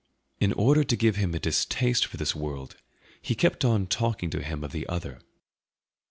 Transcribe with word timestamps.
In 0.39 0.51
order 0.53 0.83
to 0.83 0.95
give 0.95 1.17
him 1.17 1.35
a 1.35 1.39
distaste 1.39 2.07
for 2.07 2.17
this 2.17 2.33
world 2.35 2.75
he 3.21 3.35
kept 3.35 3.63
on 3.63 3.85
talking 3.85 4.31
to 4.31 4.41
him 4.41 4.63
of 4.63 4.71
the 4.71 4.87
other. 4.89 5.19